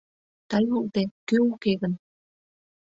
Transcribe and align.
Тый 0.49 0.65
улде, 0.75 1.03
кӧ 1.27 1.37
уке 1.51 1.73
гын?! 1.81 1.93